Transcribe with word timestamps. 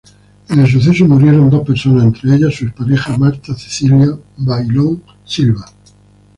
En 0.49 0.59
el 0.59 0.65
suceso 0.67 1.05
murieron 1.05 1.51
dos 1.51 1.63
personas, 1.63 2.05
entre 2.05 2.33
ellas 2.33 2.55
su 2.55 2.65
expareja, 2.65 3.19
Martha 3.19 3.53
Cecilia 3.53 4.17
Baylón 4.35 5.03
Silva. 5.23 5.63